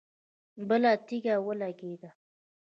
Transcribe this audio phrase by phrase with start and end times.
[0.67, 2.09] بله تيږه ولګېده.